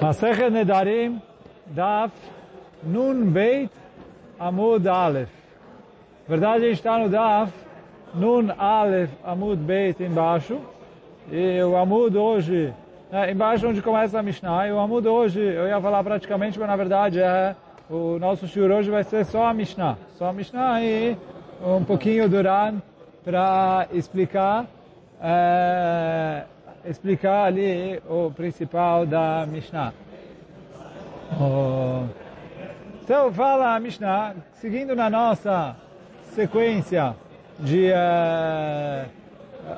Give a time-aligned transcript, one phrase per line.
[0.00, 1.20] Masechet Nedarim,
[1.66, 2.12] Daf,
[2.82, 3.70] Nun Beit,
[4.38, 5.30] Amud Aleph.
[6.28, 7.52] verdade, gente está no Daf,
[8.14, 10.58] Nun Aleph, Amud Beit embaixo.
[11.30, 12.72] E o Amud hoje,
[13.10, 16.68] é, embaixo onde começa a Mishnah, e o Amud hoje, eu ia falar praticamente, mas
[16.68, 17.56] na verdade é,
[17.90, 19.96] o nosso shiur hoje vai ser só a Mishnah.
[20.16, 21.16] Só a Mishnah e
[21.64, 22.80] um pouquinho do Ran
[23.24, 24.66] para explicar,
[25.20, 26.44] é,
[26.88, 29.92] explicar ali o principal da Mishnah.
[33.02, 35.76] Então fala a Mishnah, seguindo na nossa
[36.34, 37.14] sequência
[37.58, 37.90] de...
[37.90, 39.26] Uh,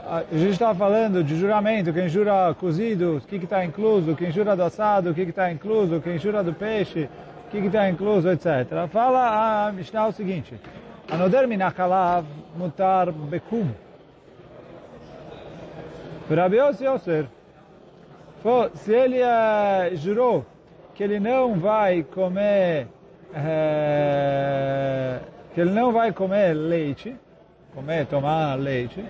[0.07, 4.55] a gente estava falando de juramento, quem jura cozido, o que está incluso, quem jura
[4.55, 7.09] do assado, o que está incluso, quem jura do peixe,
[7.47, 8.87] o que está incluso, etc.
[8.91, 10.55] Fala a Mishnah o seguinte,
[11.11, 13.67] Anoder minachalav mutar bekum.
[16.31, 17.27] Rabi Yosser,
[18.75, 20.45] se ele uh, jurou
[20.95, 22.87] que ele não vai comer
[23.31, 27.17] uh, que ele não vai comer leite,
[27.75, 29.05] comer, tomar leite,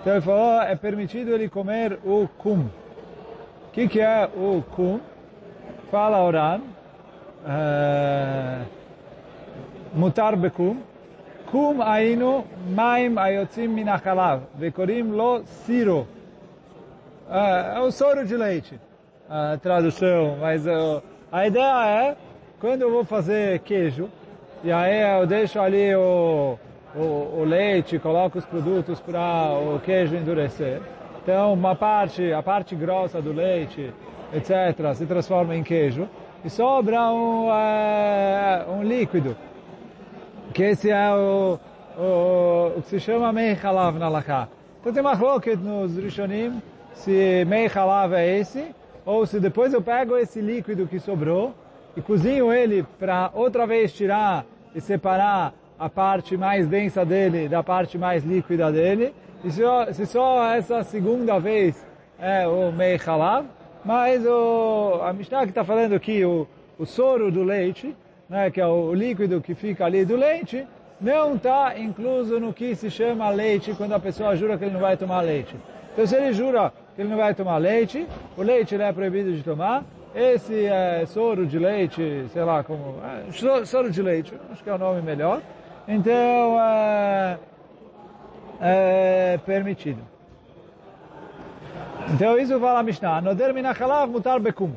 [0.00, 2.62] então ele falou, é permitido ele comer o kum.
[2.62, 5.00] O que, que é o kum?
[5.90, 6.60] Fala Oran,
[7.44, 8.64] uh,
[9.94, 10.78] mutar bekum,
[11.50, 16.08] kum ainu maim ayotzim minachalav, vekorim lo siro.
[17.32, 18.78] Uh, é o soro de leite,
[19.26, 21.02] a tradução, mas uh,
[21.32, 22.16] a ideia é,
[22.60, 24.10] quando eu vou fazer queijo,
[24.62, 26.58] e aí eu deixo ali o,
[26.94, 30.82] o, o leite, coloco os produtos para o queijo endurecer.
[31.22, 33.94] Então, uma parte, a parte grossa do leite,
[34.34, 36.06] etc., se transforma em queijo
[36.44, 39.34] e sobra um, é, um líquido,
[40.52, 41.58] que esse é o,
[41.96, 43.56] o, o que se chama mei
[43.98, 44.48] na laká.
[44.82, 46.60] Então tem uma roca nos Rishonim
[46.94, 51.54] se mei halav é esse, ou se depois eu pego esse líquido que sobrou
[51.96, 57.62] e cozinho ele para outra vez tirar e separar a parte mais densa dele da
[57.62, 59.14] parte mais líquida dele.
[59.44, 61.84] E se só, se só essa segunda vez
[62.20, 63.46] é o mei halav,
[63.84, 66.46] mas o, a Mishnah que está falando aqui, o,
[66.78, 67.96] o soro do leite,
[68.28, 70.64] né, que é o líquido que fica ali do leite,
[71.00, 74.80] não está incluso no que se chama leite quando a pessoa jura que ele não
[74.80, 75.56] vai tomar leite.
[75.92, 79.32] Então se ele jura que ele não vai tomar leite, o leite ele é proibido
[79.32, 84.62] de tomar, esse é soro de leite, sei lá como, é, soro de leite, acho
[84.62, 85.40] que é o nome melhor,
[85.88, 87.38] então é,
[88.60, 90.02] é permitido.
[92.14, 94.72] Então isso fala a Mishnah, Noder minachalav mutar bekum.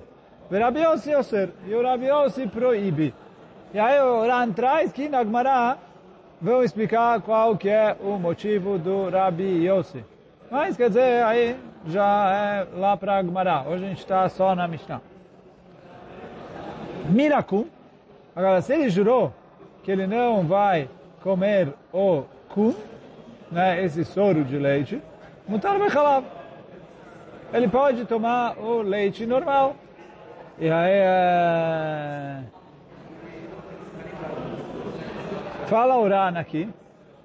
[0.49, 2.07] Rabi Yossi Yosser, e o Rabi
[2.53, 3.13] proíbe.
[3.73, 5.77] E aí o Ran traz que na Gemara
[6.39, 10.05] vão explicar qual que é o motivo do Rabi Yossi.
[10.49, 13.63] Mas quer dizer, aí já é lá para Gemara.
[13.67, 15.01] Hoje a gente está só na Mishnah.
[17.09, 17.65] Mirakum.
[18.35, 19.33] Agora, se ele jurou
[19.83, 20.89] que ele não vai
[21.21, 22.73] comer o kum,
[23.51, 25.01] né, esse soro de leite,
[25.47, 26.25] mutar bechalav.
[27.53, 29.75] Ele pode tomar o leite normal.
[30.57, 32.43] E aí, é...
[35.67, 36.69] fala Uran aqui,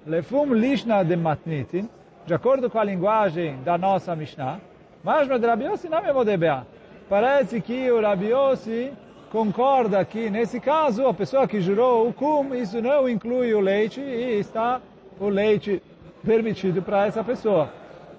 [0.05, 1.89] lefum lishna de matnitin,
[2.25, 4.59] de acordo com a linguagem da nossa Mishnah,
[5.03, 6.65] mas no Rabi Yossi não é modebea.
[7.09, 8.93] Parece que o Rabi Yossi
[9.31, 13.99] concorda que, nesse caso, a pessoa que jurou o kum, isso não inclui o leite
[13.99, 14.79] e está
[15.19, 15.81] o leite
[16.23, 17.69] permitido para essa pessoa.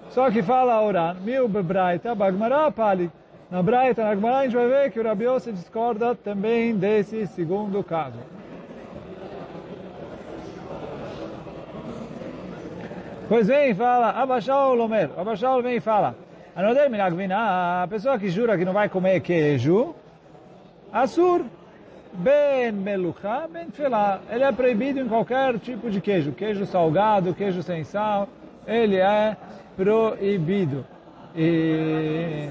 [0.09, 3.09] Só que fala Oran, mil bebraita, bagmará pali.
[3.49, 7.27] Na Braita, na Gemara, a gente vai ver que o Rabi Yossi discorda também desse
[7.27, 8.17] segundo caso.
[13.27, 16.15] Pois vem fala, Abashal Lomer, Abashal vem e fala,
[16.55, 19.95] Anoder minagvina, a pessoa que jura que não vai comer queijo,
[20.91, 21.43] Assur,
[22.13, 24.19] ben melucha, ben tefilá.
[24.29, 26.31] Ele é proibido em qualquer tipo de queijo.
[26.33, 28.29] Queijo salgado, queijo sem sal,
[28.67, 29.35] ele é
[29.75, 30.85] proibido.
[31.35, 32.47] E,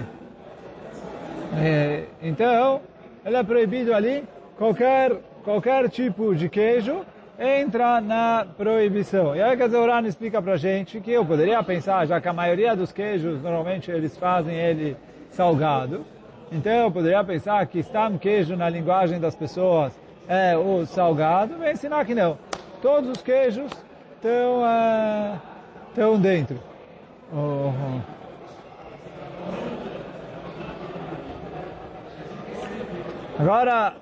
[1.56, 2.80] e, então,
[3.24, 4.24] ele é proibido ali,
[4.58, 5.12] qualquer,
[5.44, 7.06] qualquer tipo de queijo
[7.42, 9.34] entra na proibição.
[9.34, 12.76] E aí que a explica pra gente que eu poderia pensar, já que a maioria
[12.76, 14.96] dos queijos, normalmente eles fazem ele
[15.30, 16.06] salgado,
[16.52, 19.92] então eu poderia pensar que estam queijo na linguagem das pessoas
[20.28, 22.38] é o salgado, vem ensinar que não.
[22.80, 23.70] Todos os queijos
[24.14, 25.38] estão uh,
[25.88, 26.60] estão dentro.
[27.32, 27.72] Oh.
[33.38, 33.94] Agora,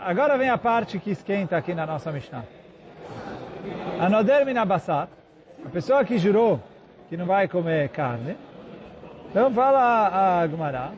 [0.00, 2.55] agora vem a parte que esquenta aqui na nossa Mishnah.
[4.00, 5.08] Anoder minabassat,
[5.64, 6.60] a pessoa que jurou
[7.08, 8.36] que não vai comer carne,
[9.30, 10.92] então fala a Gemara,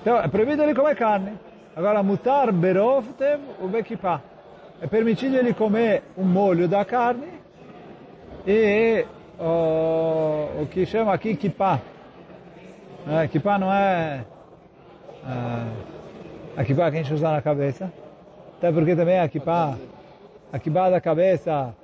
[0.00, 1.32] Então, é proibido ele comer carne.
[1.76, 4.20] Agora, mutar berovtem o bekipá.
[4.80, 7.28] É permitido ele comer o molho da carne
[8.46, 9.04] e
[9.38, 11.80] o, o que chama aqui kipá.
[13.06, 14.24] É, kipá não é
[16.56, 17.92] a kipá que a gente usa na cabeça.
[18.58, 19.76] Até porque também a kipá,
[20.52, 21.74] a kipá da cabeça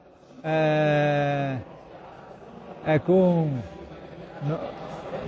[0.42, 1.56] é,
[2.84, 3.50] é com...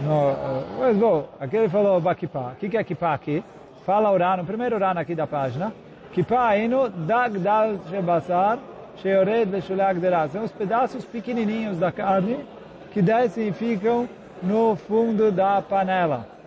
[0.02, 2.52] No, no, aqui ele falou bakipá.
[2.52, 3.43] O que, que é kipá aqui?
[3.85, 5.73] Fala o primeiro Rano aqui da página.
[6.12, 8.58] Kipá inu dagdal shebasar
[8.96, 10.31] sheored veshulag derat.
[10.31, 12.44] São os pedaços pequenininhos da carne
[12.93, 14.08] que descem e ficam
[14.43, 16.38] no fundo da panela.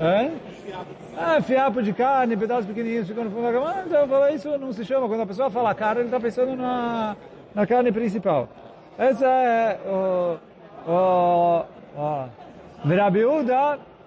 [0.00, 0.30] É?
[1.16, 3.84] Ah, fiapo de carne, pedaços pequenininhos ficam no fundo da panela.
[3.86, 5.08] Então, falo, isso não se chama.
[5.08, 7.16] Quando a pessoa fala carne, ele está pensando na,
[7.54, 8.48] na carne principal.
[8.98, 10.38] Essa é o...
[10.88, 11.64] o,
[11.96, 12.28] o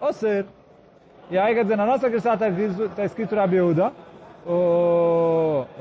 [0.01, 0.45] ou ser.
[1.30, 3.92] E aí, quer dizer, na nossa cristã está escrito, tá escrito Rabiúda.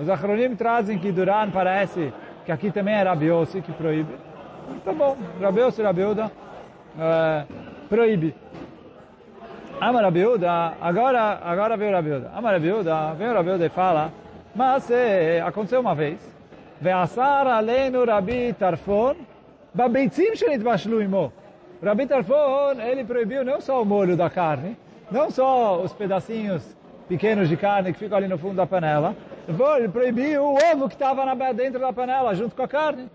[0.00, 2.12] Os acronim trazem que Duran parece
[2.46, 4.14] que aqui também é Rabiossi que proíbe.
[4.84, 6.30] Tá bom, Rabiossi e Rabiúda
[6.98, 7.44] é,
[7.88, 8.34] proíbe.
[9.80, 12.30] Ama Rabiúda, agora, agora veio Rabiúda.
[12.34, 14.12] Ama Rabiúda, veio Rabiúda e fala,
[14.54, 16.18] mas é, aconteceu uma vez,
[16.80, 19.16] Ve'asar aleinu Rabi Tarfon,
[19.74, 21.32] babitzim shenitbashlu imo.
[21.82, 24.76] Rabi Tarfon, ele proibiu não só o molho da carne,
[25.10, 26.76] não só os pedacinhos
[27.08, 29.14] pequenos de carne que ficam ali no fundo da panela,
[29.76, 33.10] ele proibiu o ovo que estava dentro da panela, junto com a carne.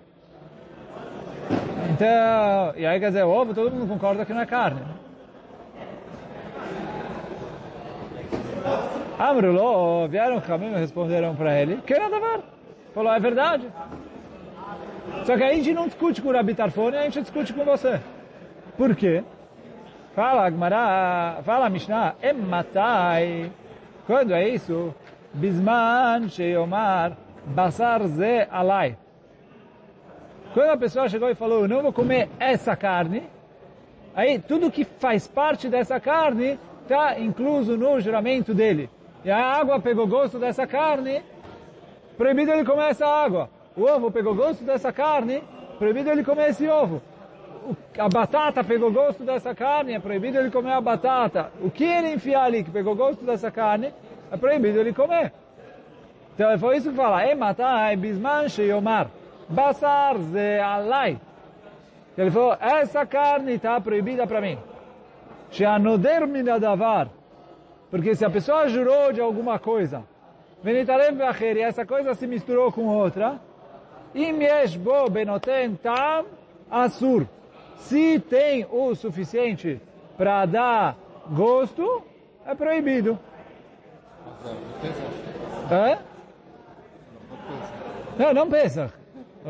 [1.91, 4.81] Então, e aí quer dizer, o ovo todo mundo concorda que não é carne.
[9.17, 12.41] Amrulo, vieram caminho e responderam para ele, que nada ver.
[12.93, 13.67] Falou, é verdade.
[15.25, 17.99] Só que a gente não discute com o Rabi Tarfone, a gente discute com você.
[18.77, 19.23] Por quê?
[20.15, 23.51] Fala Agmará, fala Mishnah, ematai.
[24.07, 24.93] Quando é isso?
[25.33, 27.15] Bisman sheyomar
[27.45, 28.97] basar ze alai.
[30.53, 33.23] Quando a pessoa chegou e falou, não vou comer essa carne,
[34.15, 36.59] aí tudo que faz parte dessa carne
[36.93, 38.89] está incluso no juramento dele.
[39.23, 41.21] E a água pegou gosto dessa carne,
[42.17, 43.49] proibido ele comer essa água.
[43.75, 45.43] O ovo pegou gosto dessa carne,
[45.77, 47.01] proibido ele comer esse ovo
[47.97, 51.51] a batata pegou gosto dessa carne, é proibido ele comer a batata.
[51.61, 53.93] O que ele enfiar ali que pegou gosto dessa carne,
[54.31, 55.31] é proibido ele comer.
[56.33, 59.07] Então foi isso que fala, é matar, é bisman sheyomar,
[59.49, 61.19] basar ze alai.
[62.17, 64.57] Ele falou, essa carne está proibida para mim.
[65.51, 67.09] Sheanoder minadavar.
[67.89, 70.03] Porque se a pessoa jurou de alguma coisa,
[70.61, 71.15] venitarem
[71.55, 73.39] e essa coisa se misturou com outra,
[74.13, 76.25] im yesh bo benoten tam
[76.69, 77.25] asur.
[77.77, 79.81] Se tem o suficiente
[80.17, 80.97] para dar
[81.31, 82.03] gosto,
[82.45, 83.17] é proibido.
[85.71, 85.97] É?
[88.17, 88.91] Não, não pensa.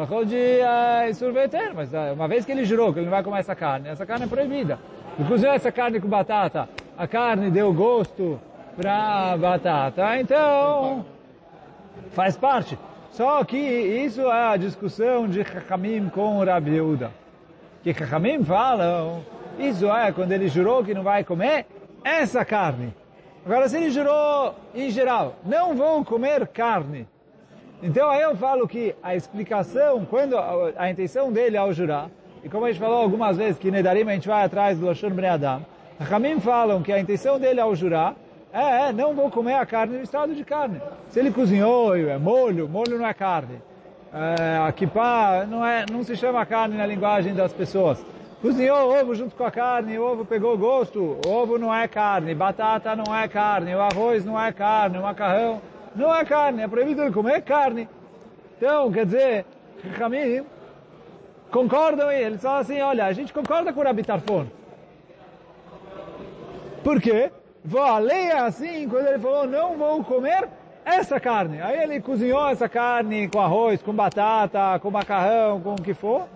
[0.07, 3.23] Falou de uh, sorveter, mas uh, uma vez que ele jurou que ele não vai
[3.23, 4.79] comer essa carne, essa carne é proibida.
[5.17, 8.39] Inclusive essa carne com batata, a carne deu gosto
[8.75, 11.05] para batata, então
[12.11, 12.77] faz parte.
[13.11, 17.11] Só que isso é a discussão de Hakamim com Rabi Yehuda
[17.83, 19.23] que Chachamim falam,
[19.57, 21.65] isso é quando ele jurou que não vai comer
[22.03, 22.93] essa carne.
[23.45, 27.07] Agora, se ele jurou em geral, não vou comer carne,
[27.81, 32.09] então aí eu falo que a explicação, quando a, a intenção dele ao jurar,
[32.43, 35.09] e como a gente falou algumas vezes que Nedarim a gente vai atrás do Lashon
[35.09, 35.65] Bnei Adam,
[35.99, 38.15] Ramim falam que a intenção dele ao jurar
[38.53, 40.81] é, é, não vou comer a carne no estado de carne.
[41.09, 43.61] Se ele cozinhou, é molho, molho não é carne
[44.13, 48.03] é, a kippah não, é, não se chama carne na linguagem das pessoas.
[48.41, 52.95] Cozinhou ovo junto com a carne, o ovo pegou gosto, ovo não é carne, batata
[52.95, 55.61] não é carne, o arroz não é carne, o macarrão
[55.95, 57.87] não é carne, é proibido ele comer carne.
[58.57, 59.45] Então, quer dizer,
[59.97, 60.43] Ramim
[61.51, 64.47] concordam e eles falam assim, olha, a gente concorda com o Rabi Tarfon.
[66.83, 67.31] Por quê?
[67.63, 70.47] Vou a lei é assim, quando ele falou, não vou comer
[70.85, 71.61] essa carne.
[71.61, 76.27] Aí ele cozinhou essa carne com arroz, com batata, com macarrão, com o que for,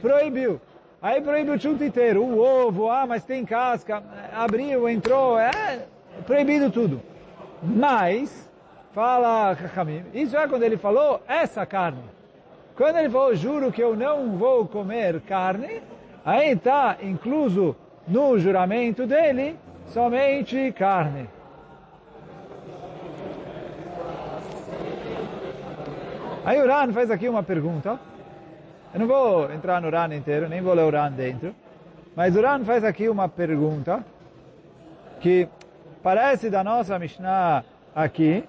[0.00, 0.60] proibiu.
[1.00, 4.02] Aí proibiu o chunto inteiro, o ovo, ah, mas tem casca,
[4.32, 5.86] abriu, entrou, é
[6.26, 7.00] proibido tudo.
[7.62, 8.50] Mas,
[8.92, 12.13] fala Chachamim, isso é quando ele falou essa carne.
[12.76, 15.80] Quando ele falou, juro que eu não vou comer carne,
[16.24, 17.76] aí está incluso
[18.06, 21.28] no juramento dele somente carne.
[26.44, 27.98] Aí o Ran faz aqui uma pergunta.
[28.92, 31.54] Eu não vou entrar no Ran inteiro, nem vou ler o Ran dentro.
[32.14, 34.04] Mas o Ran faz aqui uma pergunta
[35.20, 35.48] que
[36.02, 37.64] parece da nossa Mishnah
[37.94, 38.44] aqui,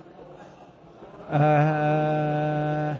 [1.29, 2.98] uh,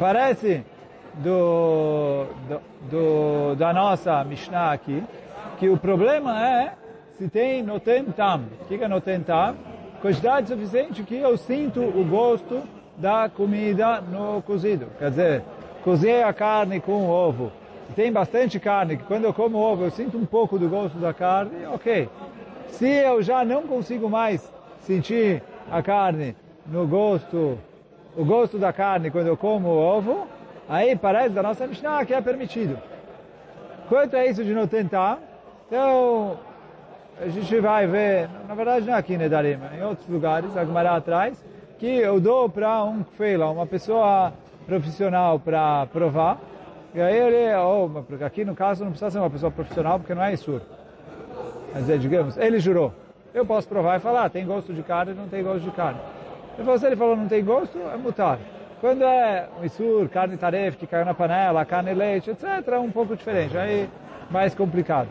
[0.00, 0.64] parece
[1.22, 5.04] do, do, do, da nossa Mishnah aqui,
[5.58, 6.72] que o problema é
[7.18, 8.44] se tem noten tam.
[8.62, 9.54] O que é noten tam?
[10.00, 12.62] Quantidade suficiente que eu sinto o gosto
[12.96, 14.86] da comida no cozido.
[14.98, 15.42] Quer dizer,
[15.84, 17.52] cozinhei a carne com ovo.
[17.94, 21.12] Tem bastante carne, que quando eu como ovo eu sinto um pouco do gosto da
[21.12, 22.08] carne, ok.
[22.68, 26.34] Se eu já não consigo mais sentir a carne
[26.66, 27.58] no gosto,
[28.16, 30.26] o gosto da carne quando eu como o ovo,
[30.68, 32.78] aí parece da nossa Mishnah que é permitido.
[33.88, 35.18] Quanto é isso de não tentar?
[35.66, 36.38] Então,
[37.20, 40.64] a gente vai ver, na verdade não é aqui em Nedarim, em outros lugares, a
[40.64, 41.44] Gemara atrás,
[41.78, 44.32] que eu dou para um feila, uma pessoa
[44.66, 46.38] profissional para provar,
[46.94, 50.22] e aí ele, oh, aqui no caso não precisa ser uma pessoa profissional, porque não
[50.22, 50.60] é Isur.
[51.72, 52.92] Quer dizer, digamos, ele jurou,
[53.32, 56.00] eu posso provar e falar, tem gosto de carne, não tem gosto de carne.
[56.56, 58.38] Se ele falou não tem gosto, é mutar.
[58.80, 62.90] Quando é um Isur, carne tarefa que caiu na panela, carne leite, etc., é um
[62.90, 63.88] pouco diferente, aí
[64.30, 65.08] mais complicado.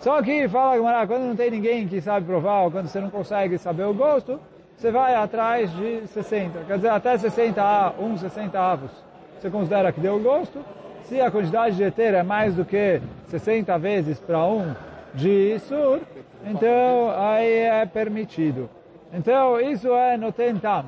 [0.00, 3.10] Só que, fala Gamara, quando não tem ninguém que sabe provar, ou quando você não
[3.10, 4.40] consegue saber o gosto,
[4.76, 6.58] você vai atrás de 60.
[6.66, 8.90] Quer dizer, até 60 um 60 avos.
[9.38, 10.64] Você considera que deu gosto.
[11.04, 14.74] Se a quantidade de eter é mais do que 60 vezes para um
[15.14, 16.00] de sur,
[16.44, 18.68] então aí é permitido.
[19.16, 20.86] Então, isso é no tentam.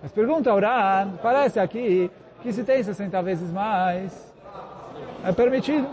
[0.00, 2.08] Mas pergunta Uran, parece aqui
[2.40, 4.32] que se tem 60 vezes mais,
[5.24, 5.88] é permitido.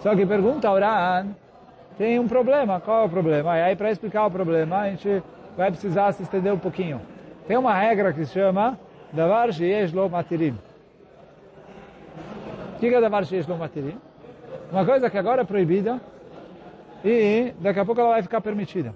[0.00, 1.28] Só que pergunta Uran,
[1.96, 2.80] tem um problema.
[2.80, 3.56] Qual é o problema?
[3.56, 5.22] E aí, para explicar o problema, a gente
[5.56, 7.00] vai precisar se estender um pouquinho.
[7.46, 8.78] Tem uma regra que se chama
[9.10, 10.58] Davar Sheyesh Matirim.
[12.76, 13.98] O que é Davar Sheyesh Matirim?
[14.70, 15.98] Uma coisa que agora é proibida
[17.02, 18.94] e daqui a pouco ela vai ficar permitida.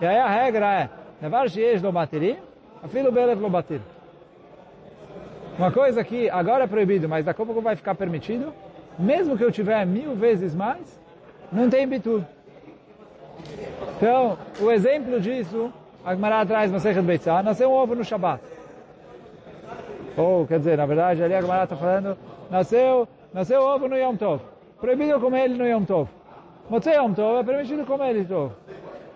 [0.00, 0.88] E aí a regra é
[1.20, 2.36] Davar Sheyesh Lo Matirim,
[2.82, 3.80] Afilo Belev Lo Batir.
[5.58, 8.52] Uma coisa que agora é proibido, mas daqui a pouco vai ficar permitido,
[8.98, 11.00] mesmo que eu tiver mil vezes mais,
[11.50, 12.22] não tem bitur.
[13.96, 15.72] Então, o exemplo disso,
[16.04, 18.42] a Gemara traz Masechet Beitzah, nasceu um ovo no Shabat.
[20.14, 22.18] Ou, quer dizer, na verdade, ali a Gemara está falando,
[22.50, 24.42] nasceu, nasceu ovo no Yom Tov.
[24.78, 26.08] Proibido comer ele no Yom Tov.
[26.68, 28.52] Motzei Yom Tov é permitido comer ele Tov.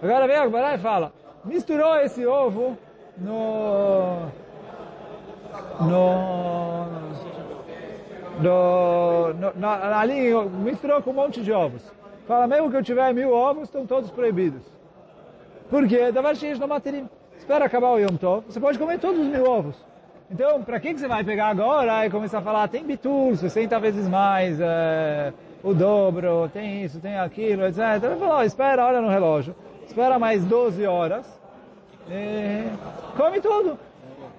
[0.02, 1.12] Agora vem a Gemara e fala,
[1.44, 2.76] misturou esse ovo
[3.18, 4.26] no...
[5.80, 6.86] no...
[8.40, 11.82] no, no na, ali misturou com um monte de ovos.
[12.26, 14.62] Fala, mesmo que eu tiver mil ovos, estão todos proibidos.
[15.68, 16.10] Por quê?
[16.10, 17.08] Davar Sheish no Materim.
[17.36, 19.76] Espera acabar o Yom Tov, você pode comer todos os mil ovos.
[20.30, 23.80] Então, para que, que você vai pegar agora e começar a falar, tem bitur, 60
[23.80, 27.80] vezes mais, é, o dobro, tem isso, tem aquilo, etc.
[28.04, 29.56] Ele falou, espera, olha no relógio,
[29.90, 31.26] espera mais 12 horas,
[32.08, 32.64] e
[33.16, 33.76] come tudo.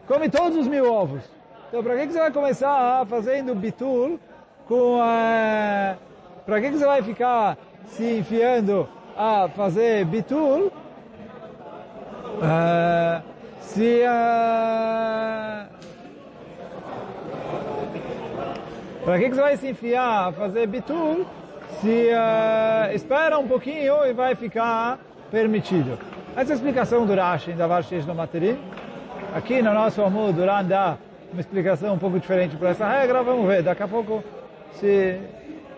[0.08, 1.24] Come todos os mil ovos.
[1.68, 4.18] Então, para que, que você vai começar fazendo bitur
[4.66, 5.04] com...
[5.04, 5.98] É,
[6.46, 10.68] para que, que você vai ficar se enfiando a fazer bitul,
[12.38, 13.22] uh,
[13.60, 15.68] se uh,
[19.04, 21.26] para que, que você vai se enfiar a fazer bitul
[21.82, 25.00] se uh, espera um pouquinho e vai ficar
[25.32, 25.98] permitido?
[26.36, 28.60] Essa é a explicação do Rashi da Varshish no Materim.
[29.34, 30.98] Aqui no nosso Amud, Duran dá
[31.32, 33.24] uma explicação um pouco diferente para essa regra.
[33.24, 34.22] Vamos ver, daqui a pouco,
[34.74, 35.20] se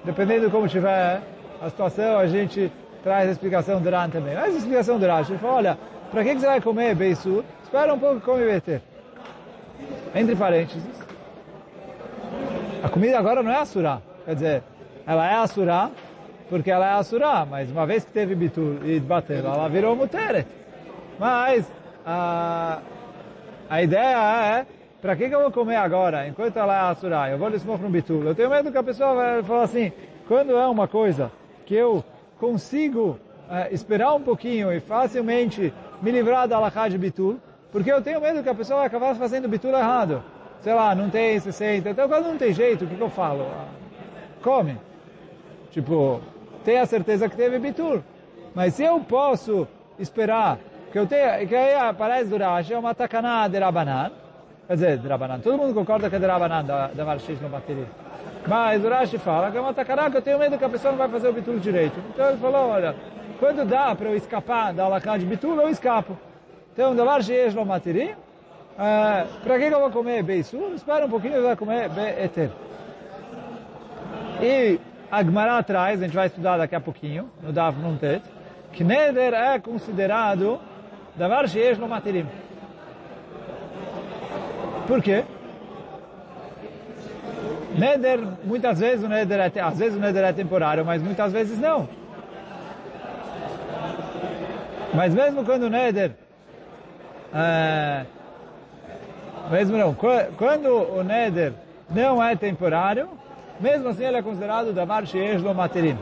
[0.03, 1.21] dependendo de como tiver
[1.61, 2.71] a situação, a gente
[3.03, 4.35] traz a explicação do Ran também.
[4.35, 5.77] Mas a explicação do Rashi, ele fala, olha,
[6.11, 7.43] para que, você vai comer Beisur?
[7.63, 8.81] Espera um pouco que come Beter.
[10.15, 10.83] Entre parênteses,
[12.83, 14.01] a comida agora não é Assurá.
[14.25, 14.63] Quer dizer,
[15.05, 15.89] ela é Assurá
[16.53, 20.45] porque ela é Assurá, mas uma vez que teve Bitur e bater, ela virou Muteret.
[21.17, 21.65] Mas
[22.05, 22.77] a,
[23.67, 24.65] a ideia é,
[25.01, 27.27] para que, que eu vou comer agora, enquanto ela é Assurá?
[27.31, 28.23] Eu vou desmor um Bitur.
[28.23, 29.91] Eu tenho medo que a pessoa vai falar assim,
[30.27, 31.31] quando é uma coisa
[31.65, 32.05] que eu
[32.39, 33.17] consigo
[33.49, 37.39] uh, esperar um pouquinho e facilmente me livrar da alahá de bitul,
[37.71, 40.23] porque eu tenho medo que a pessoa vai acabar fazendo bitul errado.
[40.61, 41.89] Sei lá, não tem 60.
[41.89, 43.47] Então, quando não tem jeito, o que, que eu falo?
[44.43, 44.77] Come.
[45.71, 46.21] Tipo,
[46.63, 48.03] tenha certeza que teve bitul.
[48.55, 49.67] Mas se eu posso
[49.99, 50.57] esperar
[50.91, 54.11] que eu tenha, que aí aparece do Rashi, é uma takaná de Rabanan,
[54.67, 57.49] quer dizer, de Rabanan, todo mundo concorda que é de Rabanan, da, da Marshish no
[57.49, 57.87] bateria.
[58.47, 60.91] Mas o Rashi fala que é uma takará que eu tenho medo que a pessoa
[60.91, 61.99] não vai fazer o bitul direito.
[62.13, 62.95] Então ele falou, olha,
[63.39, 66.17] quando dá para eu escapar da alacá de bitul, eu escapo.
[66.73, 68.15] Então, davar sheesh lo matiri,
[68.75, 70.71] para que, que eu vou comer beisur?
[70.73, 72.49] Espera um pouquinho, eu vou comer be'eter.
[74.41, 74.79] E
[75.13, 78.23] a Gemara traz, a gente vai estudar daqui a pouquinho, no Dav Nuntet,
[78.71, 80.59] que Neder é considerado
[81.15, 82.25] Davar Sheesh no Materim.
[84.87, 85.23] Por quê?
[87.77, 91.59] Neder, muitas vezes o Neder é, às vezes o Neder é temporário, mas muitas vezes
[91.59, 91.87] não.
[94.95, 96.13] Mas mesmo quando o Neder,
[97.31, 98.03] é,
[99.51, 101.53] mesmo não, quando o Neder
[101.87, 103.09] não é temporário,
[103.63, 105.97] mesmo assim ele é considerado Davar Sheesh Lo Materim.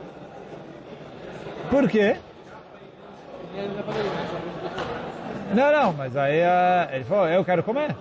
[1.69, 2.17] Por quê?
[5.53, 7.95] Não, não, mas aí uh, ele falou, eu quero comer.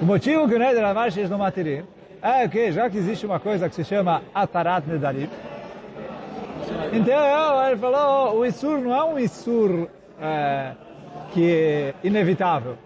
[0.00, 1.82] O motivo que o Neder Davar Sheesh Lo Materim
[2.22, 5.28] é que já que existe uma coisa que se chama Atarat Nedarim,
[6.92, 9.88] então ele falou, o Isur não é um Isur
[10.20, 10.72] é,
[11.32, 12.76] que é inevitável.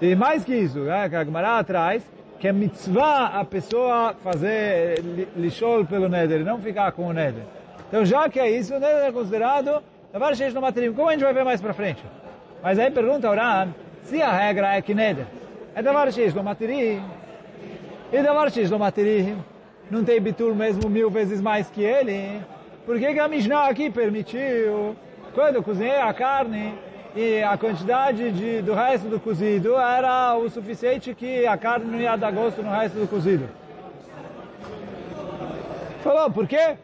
[0.00, 2.02] E mais que isso, né, que a Gemara atrás,
[2.42, 5.00] que é mitzvah a pessoa fazer
[5.36, 7.44] lixol pelo Neder, não ficar com o Neder.
[7.86, 9.80] Então já que é isso, o Neder é considerado
[10.12, 10.92] Davar Sheish no Materim.
[10.92, 12.02] Como a gente vai ver mais para frente?
[12.60, 13.68] Mas aí pergunta o Ran,
[14.02, 15.26] se a regra é que Neder
[15.72, 17.00] é Davar Sheish no Materim,
[18.12, 19.38] e Davar Sheish no Materim
[19.88, 22.40] não tem bitul mesmo mil vezes mais que ele,
[22.84, 24.96] por que, que a Mishnah aqui permitiu,
[25.32, 26.74] quando cozinhei a carne,
[27.14, 32.00] e a quantidade de, do resto do cozido era o suficiente que a carne não
[32.00, 33.48] ia dar gosto no resto do cozido.
[36.02, 36.76] Falou, por quê?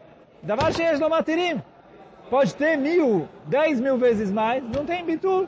[0.43, 1.61] Davar cheias no materim.
[2.29, 5.47] Pode ter mil, dez mil vezes mais, não tem bitur.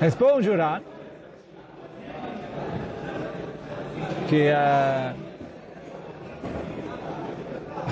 [0.00, 0.80] Responde Juran
[4.28, 5.14] que uh,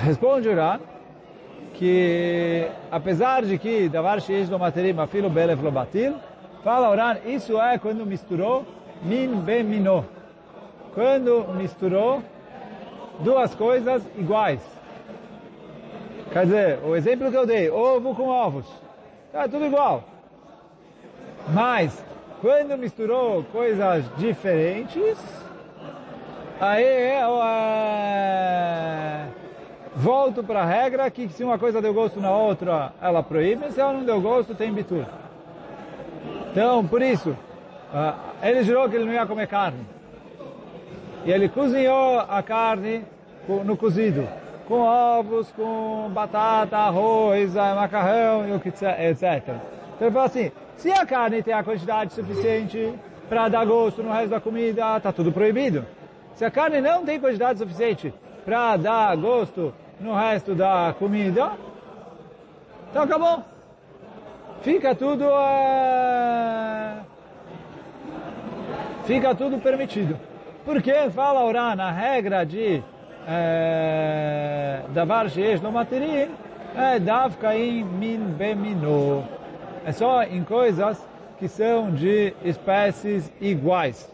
[0.03, 0.79] responde Juran
[1.73, 6.15] que apesar de que davar sheish no materim afilo belef lo batil,
[6.63, 8.65] fala Oran, isso é quando misturou
[9.01, 10.03] min be minó.
[10.93, 12.21] Quando misturou
[13.19, 14.61] duas coisas iguais.
[16.31, 18.65] Quer dizer, o exemplo que eu dei, ovo com ovos,
[19.33, 20.03] é tudo igual.
[21.49, 22.03] Mas,
[22.41, 25.17] quando misturou coisas diferentes,
[26.59, 27.27] aí é, é
[29.95, 33.79] volto para a regra que se uma coisa deu gosto na outra, ela proíbe, se
[33.79, 35.05] ela não deu gosto, tem bitur.
[36.51, 39.85] Então, por isso, uh, ele jurou que ele não ia comer carne.
[41.25, 43.03] E ele cozinhou a carne
[43.47, 44.27] no cozido,
[44.67, 49.23] com ovos, com batata, arroz, eh, macarrão, etc.
[49.95, 52.93] Então ele falou assim, se a carne tem a quantidade suficiente
[53.29, 55.85] para dar gosto no resto da comida, está tudo proibido.
[56.35, 59.73] Se a carne não tem quantidade suficiente para dar gosto
[60.03, 61.53] no resto da comida,
[62.89, 63.43] então acabou.
[64.61, 65.25] Fica tudo...
[65.25, 67.01] Uh,
[69.05, 70.19] fica tudo permitido.
[70.65, 72.83] Porque fala Oran, a regra de
[74.93, 76.29] davar sheesh no materim
[76.75, 79.27] é davka in min bemino.
[79.85, 81.05] É só em coisas
[81.39, 84.12] que são de espécies iguais.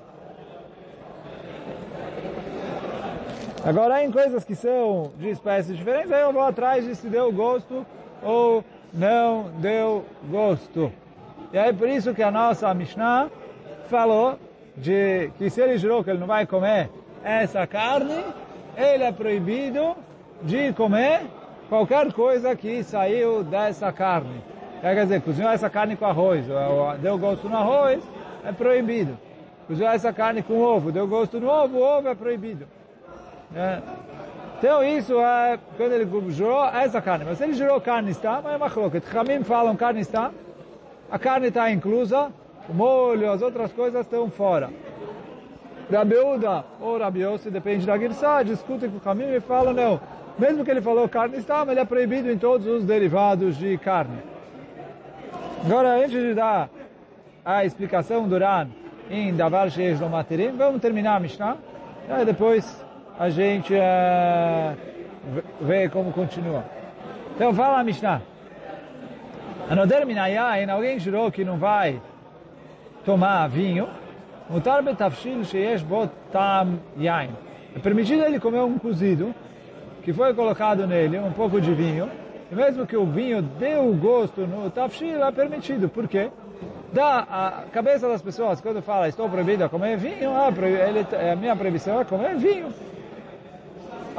[3.65, 7.31] Agora, em coisas que são de espécies diferentes, aí eu vou atrás de se deu
[7.31, 7.85] gosto
[8.23, 10.91] ou não deu gosto.
[11.51, 13.29] E aí por isso que a nossa Mishnah
[13.89, 14.39] falou
[14.77, 16.89] de que se ele jurou que ele não vai comer
[17.21, 18.23] essa carne,
[18.77, 19.93] ele é proibido
[20.41, 21.21] de comer
[21.67, 24.41] qualquer coisa que saiu dessa carne.
[24.79, 26.45] Quer dizer, cozinhou essa carne com arroz,
[27.01, 28.01] deu gosto no arroz,
[28.45, 29.17] é proibido.
[29.67, 32.65] Cozinhou essa carne com ovo, deu gosto no ovo, ovo é proibido.
[33.55, 33.79] É.
[34.57, 37.25] Então isso é quando ele jurou essa carne.
[37.25, 39.01] Mas se ele jurou carne está, mas é uma coloca.
[39.11, 40.31] Ramim falam carne está,
[41.09, 42.29] a carne está inclusa,
[42.67, 44.69] o molho, as outras coisas estão fora.
[45.91, 49.99] Rabiuda ou Rabiose, depende da Girsá, discutem com o caminho e falam, não,
[50.37, 53.77] mesmo que ele falou carne está, mas ele é proibido em todos os derivados de
[53.77, 54.19] carne.
[55.65, 56.69] Agora, antes de dar
[57.43, 58.67] a explicação do Ran
[59.09, 61.57] em Davar Sheish no Materim, vamos terminar a Mishnah,
[62.21, 62.85] e depois
[63.19, 64.77] a gente uh,
[65.59, 66.63] vê como continua.
[67.35, 68.21] Então fala a Mishnah.
[69.69, 72.01] Anoder minayain, alguém jurou que não vai
[73.03, 73.89] tomar vinho,
[74.49, 77.31] mutar betafshil sheyesh bot tam yain.
[77.75, 79.35] É permitido ele comer um cozido
[80.01, 82.09] que foi colocado nele um pouco de vinho,
[82.49, 85.89] e mesmo que o vinho deu gosto no tafshil, é permitido.
[85.89, 86.31] Por quê?
[86.93, 91.35] Da a cabeça das pessoas, quando fala estou proibido a comer vinho, ah, ele, a
[91.35, 92.73] minha proibição é comer vinho.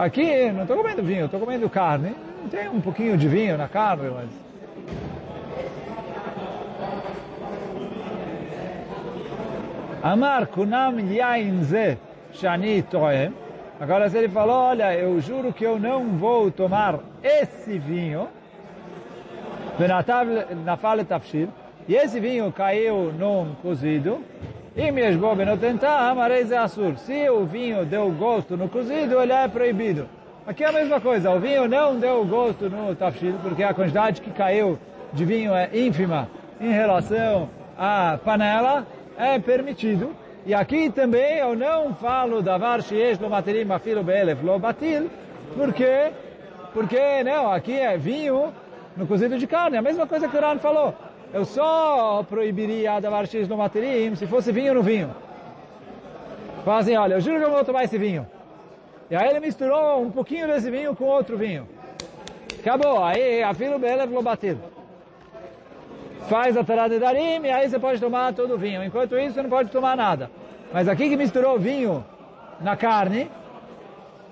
[0.01, 2.17] Aqui não estou comendo vinho, estou comendo carne.
[2.51, 4.31] Tem um pouquinho de vinho na carne, mas...
[10.03, 11.99] Amar kunam yain ze
[12.33, 13.35] shani toem.
[13.79, 18.27] Agora se ele falou, olha, eu juro que eu não vou tomar esse vinho,
[20.65, 21.49] nafal tafshil,
[21.87, 24.25] e esse vinho caiu num cozido,
[24.77, 26.97] e me esbobe no tentar, amarei assur.
[26.99, 30.09] Se o vinho deu gosto no cozido, ele é proibido.
[30.47, 34.21] Aqui é a mesma coisa, o vinho não deu gosto no tafshil, porque a quantidade
[34.21, 34.79] que caiu
[35.13, 36.29] de vinho é ínfima
[36.61, 38.87] em relação à panela,
[39.19, 40.15] é permitido.
[40.47, 45.11] E aqui também eu não falo da varshiesh lo materim afilo be'elef lo batil,
[45.55, 46.11] porque,
[46.73, 48.53] porque não, aqui é vinho
[48.97, 50.95] no cozido de carne, a mesma coisa que o Ran falou.
[51.33, 55.15] Eu só proibiria da varshiesh lo materim se fosse vinho no vinho.
[56.65, 58.27] Fala assim, olha, eu juro que eu vou tomar esse vinho.
[59.11, 61.67] E aí ele misturou um pouquinho desse vinho com outro vinho.
[62.59, 64.59] Acabou, aí afilo be'elef lo batil
[66.31, 68.85] faz a Torá de Darim e aí você pode tomar todo o vinho.
[68.85, 70.31] Enquanto isso, você não pode tomar nada.
[70.73, 72.05] Mas aqui que misturou vinho
[72.61, 73.29] na carne,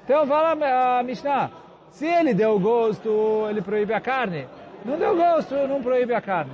[0.05, 1.51] então fala a Mishnah,
[1.91, 4.47] se ele deu gosto, ele proíbe a carne.
[4.85, 6.53] Não deu gosto, não proíbe a carne.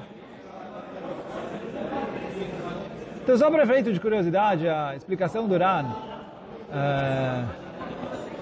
[3.24, 5.86] Então, só para efeito de curiosidade, a explicação do Ran
[6.70, 7.42] é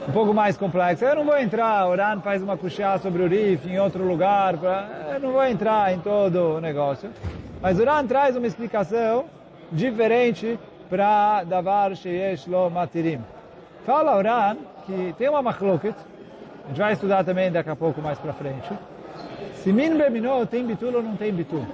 [0.09, 1.05] um pouco mais complexa.
[1.05, 4.57] Eu não vou entrar, o Ran faz uma kushá sobre o Rif em outro lugar,
[4.57, 7.11] pra, eu não vou entrar em todo o negócio.
[7.61, 9.27] Mas o Ran traz uma explicação
[9.71, 10.59] diferente
[10.91, 13.21] para Davar Sheyesh Lo Matirim.
[13.87, 15.95] Fala o Ran que tem uma machloket,
[16.65, 18.69] a gente vai estudar também daqui a pouco mais para frente.
[19.63, 21.65] Se min beminó tem bitul ou não tem bitul.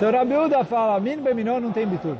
[0.00, 2.16] Então Rabi Uda fala, min beminó não tem bitul.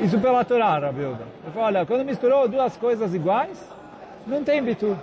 [0.00, 1.24] Isso pela Torá, Rabi Uda.
[1.42, 3.68] Ele fala, olha, quando misturou duas coisas iguais,
[4.24, 4.96] não tem bitul.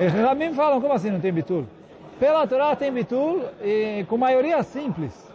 [0.00, 1.66] E Rabim falam, como assim não tem bitul?
[2.18, 5.32] Pela Torá tem bitul e com maioria simples.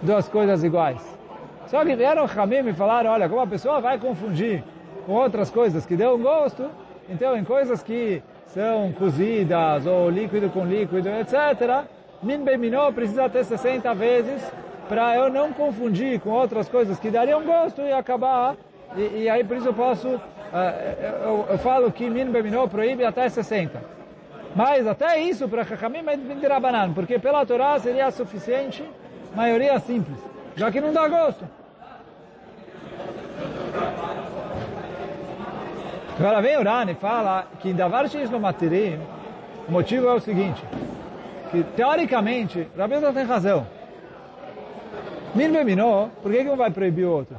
[0.00, 1.02] Duas coisas iguais.
[1.66, 4.64] Só que vieram Rabim e falaram, olha, como a pessoa vai confundir
[5.04, 6.70] com outras coisas que deu um gosto,
[7.06, 11.84] então em coisas que são cozidas ou líquido com líquido, etc.,
[12.22, 14.42] min beminó precisa ter 60 vezes
[14.88, 18.56] para eu não confundir com outras coisas que dariam gosto e acabar.
[18.96, 20.20] E, e aí por isso eu posso, uh,
[21.24, 23.96] eu, eu, falo que min beminó proíbe até 60.
[24.54, 28.82] Mas até isso para Chachamim é de Rabanan, porque pela Torá seria suficiente
[29.34, 30.18] maioria simples,
[30.54, 31.44] já que não dá gosto.
[36.18, 38.98] Agora vem o Rani e fala que Davar no Matirim,
[39.68, 40.64] o motivo é o seguinte,
[41.50, 43.66] que teoricamente, Rabi tem razão.
[45.34, 47.36] Min beminó, por que, que um vai proibir o outro?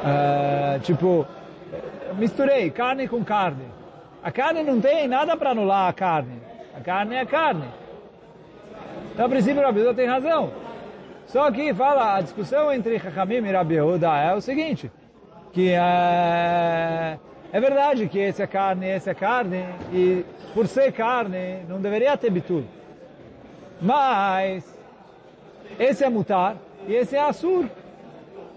[0.00, 1.24] Uh, tipo,
[2.18, 3.66] misturei carne com carne.
[4.20, 6.42] A carne não tem nada para anular a carne.
[6.76, 7.68] A carne é carne.
[9.12, 10.50] Então, a princípio, Rabi tem razão.
[11.26, 14.90] Só que fala, a discussão entre Chachamim e Rabi é o seguinte,
[15.52, 17.18] que é,
[17.52, 22.16] é verdade que esse é carne, esse é carne, e por ser carne, não deveria
[22.16, 22.64] ter bitul.
[23.80, 24.64] Mas,
[25.78, 27.66] esse é mutar e esse é assur.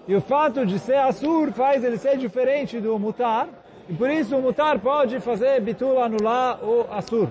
[0.08, 3.48] E o fato de ser assur faz ele ser diferente do mutar,
[3.90, 7.30] e por isso o mutar pode fazer bitul anular o assur.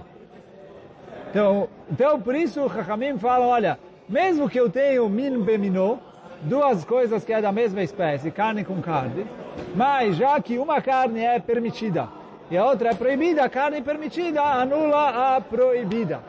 [1.30, 5.98] Então, então por isso o Chachamim fala, olha, mesmo que eu tenho min beminô,
[6.42, 9.26] duas coisas que é da mesma espécie, carne com carne,
[9.74, 12.08] mas já que uma carne é permitida
[12.52, 16.20] e a outra é proibida, a carne permitida anula a proibida.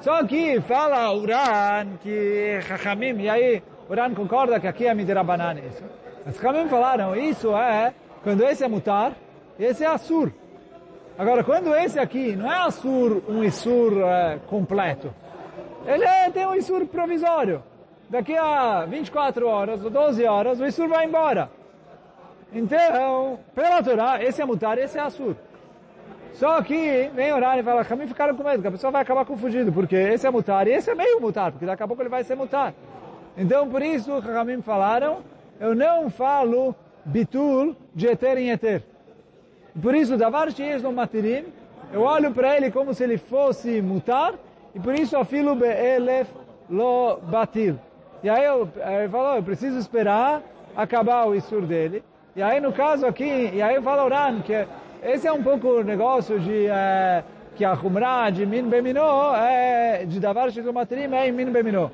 [0.00, 5.84] Só que fala Uran que Chachamim, e aí Uran concorda que aqui é Midrabanan isso.
[6.26, 9.12] Mas Chachamim falaram, isso é quando esse é mutar,
[9.58, 10.32] esse é Assur.
[11.16, 15.14] Agora, quando esse aqui não é Assur, um Isur é, completo,
[15.86, 17.62] ele é, tem um Isur provisório.
[18.10, 21.48] Daqui a 24 horas ou 12 horas, o Isur vai embora.
[22.52, 25.36] Então, pela Torá, esse é mutar, esse é Assur.
[26.32, 29.24] Só que vem orar e fala, Camim ficaram com medo, que a pessoa vai acabar
[29.24, 32.08] confundindo, porque esse é mutar e esse é meio mutar, porque daqui a pouco ele
[32.08, 32.72] vai ser mutar.
[33.36, 35.18] Então, por isso, os Camim falaram,
[35.60, 38.82] eu não falo bitul de eter em eter.
[39.80, 41.44] Por isso, davar sheish no matirim,
[41.92, 44.34] eu olho para ele como se ele fosse mutar,
[44.74, 46.28] e por isso afilo be'elef
[46.68, 47.78] lo batil.
[48.22, 50.42] E aí eu, ele falou, eu preciso esperar
[50.76, 52.02] acabar o isur dele.
[52.38, 54.64] E aí no caso aqui, e aí eu falo Ran, que
[55.02, 57.24] esse é um pouco o negócio de é,
[57.56, 61.88] que a Humrah de Min Beminó é de Davar Shikomatrim é em Min Beminó.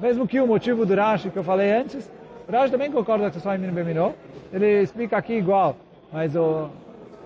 [0.00, 2.10] Mesmo que o motivo do Rashi que eu falei antes,
[2.48, 4.10] o Rashi também concorda que é só em Min Beminó.
[4.52, 5.76] Ele explica aqui igual,
[6.12, 6.68] mas o,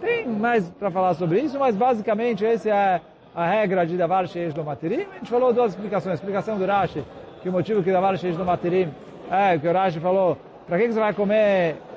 [0.02, 3.00] tem mais para falar sobre isso, mas basicamente esse é
[3.34, 4.26] a regra de Davar
[4.62, 5.06] Materim.
[5.10, 6.12] A gente falou duas explicações.
[6.12, 7.02] A explicação do Rashi,
[7.40, 8.12] que o motivo que Davar
[8.44, 8.90] Materim
[9.30, 11.87] é que o Rashi falou, para que você vai comer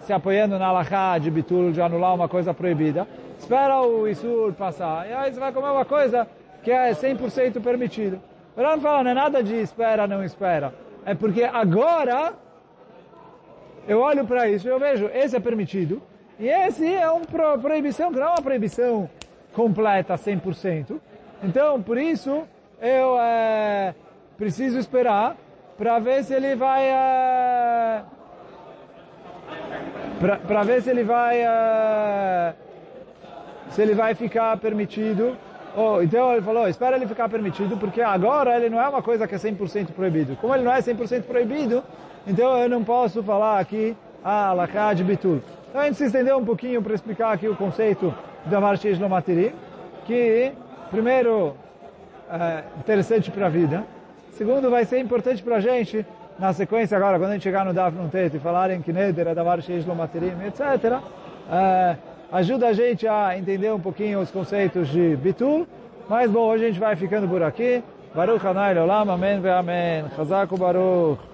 [0.00, 3.06] se apoiando na Alahá de Bitul, de anular uma coisa proibida?
[3.38, 6.26] Espera o Isur passar, e aí você vai comer uma coisa
[6.62, 8.20] que é 100% permitido.
[8.56, 10.74] O Ran fala, não é nada de espera, não espera.
[11.04, 12.34] É porque agora
[13.88, 16.02] eu olho para isso e eu vejo, esse é permitido,
[16.38, 19.08] e esse é uma proibição que não é uma proibição
[19.52, 21.00] completa, 100%.
[21.42, 22.42] Então, por isso,
[22.80, 23.94] eu é,
[24.36, 25.36] preciso esperar
[25.76, 26.84] para ver se ele vai...
[26.84, 28.02] É,
[30.46, 31.42] para ver se ele vai...
[31.42, 32.54] É,
[33.70, 35.36] se ele vai ficar permitido
[35.76, 39.26] Oh, então ele falou, espera ele ficar permitido, porque agora ele não é uma coisa
[39.28, 40.36] que é 100% proibido.
[40.36, 41.82] Como ele não é 100% proibido,
[42.26, 45.40] então eu não posso falar aqui a ah, de Bitul.
[45.68, 48.12] Então a gente se estendeu um pouquinho para explicar aqui o conceito
[48.46, 49.54] da Marchish Lomatiri,
[50.04, 50.52] que,
[50.90, 51.54] primeiro,
[52.28, 53.84] é interessante para a vida.
[54.32, 56.04] Segundo, vai ser importante para a gente,
[56.40, 59.34] na sequência agora, quando a gente chegar no Daf Nuntet e falarem que Neder é
[59.34, 60.98] da Marchish Lomatirim, etc.,
[61.52, 61.96] é,
[62.32, 65.66] ajuda a gente a entender um pouquinho os conceitos de Bitul.
[66.08, 67.84] Mas bom, hoje a gente vai ficando por aqui.
[68.14, 70.04] Baruch Hanai Olam, Amém ve Amém.
[70.16, 71.29] Chazak Baruch.